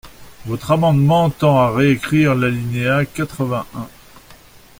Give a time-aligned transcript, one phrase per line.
[0.47, 3.87] Votre amendement tend à réécrire l’alinéa quatre-vingt-un.